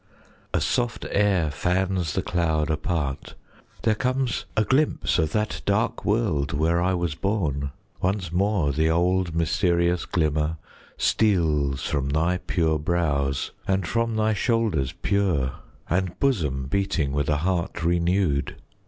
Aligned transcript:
A 0.51 0.59
soft 0.59 1.05
air 1.11 1.51
fans 1.51 2.13
the 2.13 2.23
cloud 2.23 2.71
apart; 2.71 3.35
there 3.83 3.93
comes 3.93 4.45
A 4.57 4.63
glimpse 4.65 5.19
of 5.19 5.31
that 5.33 5.61
dark 5.63 6.03
world 6.03 6.53
where 6.53 6.81
I 6.81 6.95
was 6.95 7.13
born. 7.13 7.71
Once 8.01 8.31
more 8.31 8.71
the 8.71 8.89
old 8.89 9.35
mysterious 9.35 10.05
glimmer 10.07 10.57
steals 10.97 11.83
From 11.83 12.09
thy 12.09 12.37
pure 12.39 12.79
brows, 12.79 13.51
and 13.67 13.85
from 13.87 14.15
thy 14.15 14.33
shoulders 14.33 14.91
pure, 15.03 15.51
And 15.87 16.19
bosom 16.19 16.65
beating 16.65 17.11
with 17.11 17.29
a 17.29 17.37
heart 17.37 17.83
renew'd. 17.83 18.55